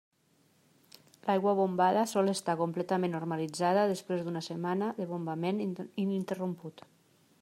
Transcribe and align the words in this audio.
L'aigua 1.25 1.51
bombada 1.59 2.05
sol 2.13 2.31
estar 2.33 2.55
completament 2.61 3.13
normalitzada 3.17 3.83
després 3.95 4.25
d'una 4.29 4.43
setmana 4.49 4.89
de 5.01 5.09
bombament 5.13 5.63
ininterromput. 5.67 6.85